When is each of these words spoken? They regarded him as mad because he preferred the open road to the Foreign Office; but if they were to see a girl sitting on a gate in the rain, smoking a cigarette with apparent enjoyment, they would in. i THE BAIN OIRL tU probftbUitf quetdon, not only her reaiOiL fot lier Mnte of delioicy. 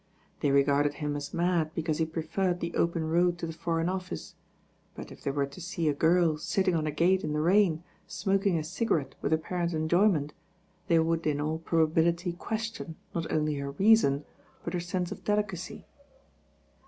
They 0.39 0.49
regarded 0.49 0.95
him 0.95 1.15
as 1.15 1.31
mad 1.31 1.75
because 1.75 1.99
he 1.99 2.07
preferred 2.07 2.59
the 2.59 2.73
open 2.73 3.03
road 3.07 3.37
to 3.37 3.45
the 3.45 3.53
Foreign 3.53 3.87
Office; 3.87 4.33
but 4.95 5.11
if 5.11 5.21
they 5.21 5.29
were 5.29 5.45
to 5.45 5.61
see 5.61 5.87
a 5.87 5.93
girl 5.93 6.39
sitting 6.39 6.73
on 6.73 6.87
a 6.87 6.91
gate 6.91 7.23
in 7.23 7.33
the 7.33 7.39
rain, 7.39 7.83
smoking 8.07 8.57
a 8.57 8.63
cigarette 8.63 9.13
with 9.21 9.31
apparent 9.31 9.73
enjoyment, 9.75 10.33
they 10.87 10.97
would 10.97 11.27
in. 11.27 11.37
i 11.37 11.37
THE 11.37 11.37
BAIN 11.37 11.41
OIRL 11.45 11.57
tU 11.59 11.63
probftbUitf 12.33 12.37
quetdon, 12.39 12.95
not 13.13 13.31
only 13.31 13.53
her 13.57 13.71
reaiOiL 13.73 14.25
fot 14.63 14.73
lier 14.73 14.81
Mnte 14.81 15.11
of 15.11 15.23
delioicy. 15.23 15.83